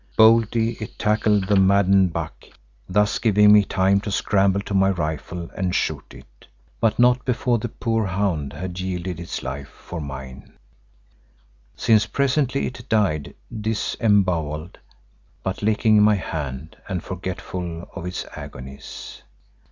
[0.17, 2.45] Boldly it tackled the maddened buck,
[2.89, 6.47] thus giving me time to scramble to my rifle and shoot it,
[6.79, 10.57] but not before the poor hound had yielded its life for mine,
[11.75, 14.79] since presently it died disembowelled,
[15.43, 19.21] but licking my hand and forgetful of its agonies.